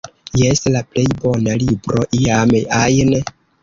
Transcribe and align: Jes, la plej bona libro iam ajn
Jes, 0.39 0.61
la 0.77 0.81
plej 0.95 1.05
bona 1.21 1.61
libro 1.67 2.09
iam 2.25 2.61
ajn 2.85 3.19